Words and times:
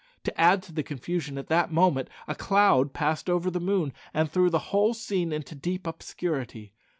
To 0.23 0.41
add 0.41 0.63
to 0.63 0.73
the 0.73 0.81
confusion 0.81 1.37
at 1.37 1.45
that 1.49 1.71
moment, 1.71 2.09
a 2.27 2.33
cloud 2.33 2.91
passed 2.91 3.29
over 3.29 3.51
the 3.51 3.59
moon 3.59 3.93
and 4.15 4.31
threw 4.31 4.49
the 4.49 4.73
whole 4.73 4.95
scene 4.95 5.31
into 5.31 5.53
deep 5.53 5.85
obscurity. 5.85 6.73